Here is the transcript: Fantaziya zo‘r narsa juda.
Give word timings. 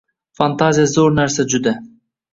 Fantaziya 0.39 0.85
zo‘r 0.95 1.13
narsa 1.19 1.47
juda. 1.55 1.75